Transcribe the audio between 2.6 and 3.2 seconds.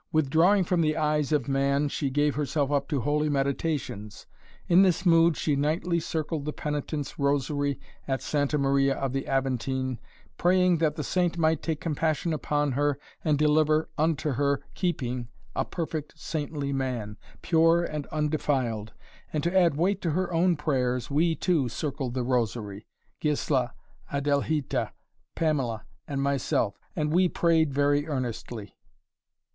up to